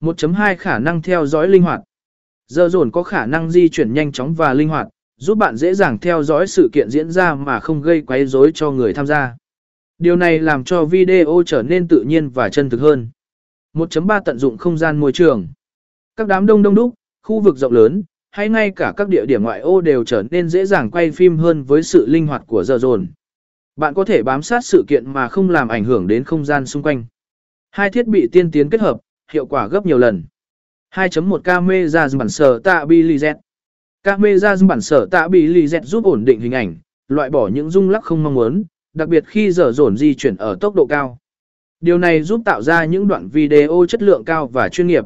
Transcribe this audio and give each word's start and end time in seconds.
1.2 0.00 0.56
khả 0.56 0.78
năng 0.78 1.02
theo 1.02 1.26
dõi 1.26 1.48
linh 1.48 1.62
hoạt. 1.62 1.80
Giờ 2.46 2.68
dồn 2.68 2.90
có 2.90 3.02
khả 3.02 3.26
năng 3.26 3.50
di 3.50 3.68
chuyển 3.68 3.94
nhanh 3.94 4.12
chóng 4.12 4.34
và 4.34 4.54
linh 4.54 4.68
hoạt, 4.68 4.88
giúp 5.16 5.38
bạn 5.38 5.56
dễ 5.56 5.74
dàng 5.74 5.98
theo 5.98 6.22
dõi 6.22 6.46
sự 6.46 6.68
kiện 6.72 6.90
diễn 6.90 7.10
ra 7.10 7.34
mà 7.34 7.60
không 7.60 7.82
gây 7.82 8.00
quấy 8.00 8.26
rối 8.26 8.50
cho 8.54 8.70
người 8.70 8.94
tham 8.94 9.06
gia. 9.06 9.36
Điều 9.98 10.16
này 10.16 10.38
làm 10.38 10.64
cho 10.64 10.84
video 10.84 11.42
trở 11.46 11.62
nên 11.62 11.88
tự 11.88 12.04
nhiên 12.06 12.28
và 12.28 12.48
chân 12.48 12.70
thực 12.70 12.80
hơn. 12.80 13.08
1.3 13.74 14.20
tận 14.24 14.38
dụng 14.38 14.58
không 14.58 14.78
gian 14.78 15.00
môi 15.00 15.12
trường. 15.12 15.48
Các 16.16 16.26
đám 16.26 16.46
đông 16.46 16.62
đông 16.62 16.74
đúc, 16.74 16.94
khu 17.22 17.40
vực 17.40 17.56
rộng 17.56 17.72
lớn, 17.72 18.02
hay 18.30 18.48
ngay 18.48 18.70
cả 18.70 18.92
các 18.96 19.08
địa 19.08 19.26
điểm 19.26 19.42
ngoại 19.42 19.60
ô 19.60 19.80
đều 19.80 20.04
trở 20.04 20.22
nên 20.30 20.48
dễ 20.48 20.64
dàng 20.64 20.90
quay 20.90 21.10
phim 21.10 21.36
hơn 21.36 21.62
với 21.62 21.82
sự 21.82 22.06
linh 22.06 22.26
hoạt 22.26 22.42
của 22.46 22.64
giờ 22.64 22.78
dồn. 22.78 23.06
Bạn 23.76 23.94
có 23.94 24.04
thể 24.04 24.22
bám 24.22 24.42
sát 24.42 24.64
sự 24.64 24.84
kiện 24.88 25.12
mà 25.12 25.28
không 25.28 25.50
làm 25.50 25.68
ảnh 25.68 25.84
hưởng 25.84 26.06
đến 26.06 26.24
không 26.24 26.44
gian 26.44 26.66
xung 26.66 26.82
quanh. 26.82 27.04
Hai 27.70 27.90
thiết 27.90 28.06
bị 28.06 28.28
tiên 28.32 28.50
tiến 28.50 28.70
kết 28.70 28.80
hợp, 28.80 29.00
hiệu 29.32 29.46
quả 29.46 29.68
gấp 29.68 29.86
nhiều 29.86 29.98
lần. 29.98 30.24
2.1 30.94 31.38
camera 31.38 32.08
bản 32.18 32.28
sở 32.28 32.58
tạ 32.58 32.84
Billy 32.84 33.18
Camera 34.02 34.54
bản 34.68 34.80
sở 34.80 35.06
tạ 35.10 35.28
Billy 35.28 35.66
giúp 35.66 36.04
ổn 36.04 36.24
định 36.24 36.40
hình 36.40 36.54
ảnh, 36.54 36.76
loại 37.08 37.30
bỏ 37.30 37.48
những 37.48 37.70
rung 37.70 37.90
lắc 37.90 38.04
không 38.04 38.22
mong 38.22 38.34
muốn, 38.34 38.64
đặc 38.94 39.08
biệt 39.08 39.24
khi 39.26 39.52
dở 39.52 39.72
dồn 39.72 39.96
di 39.96 40.14
chuyển 40.14 40.36
ở 40.36 40.56
tốc 40.60 40.74
độ 40.74 40.86
cao. 40.86 41.18
Điều 41.80 41.98
này 41.98 42.22
giúp 42.22 42.40
tạo 42.44 42.62
ra 42.62 42.84
những 42.84 43.08
đoạn 43.08 43.28
video 43.28 43.86
chất 43.88 44.02
lượng 44.02 44.24
cao 44.24 44.46
và 44.46 44.68
chuyên 44.68 44.86
nghiệp. 44.86 45.04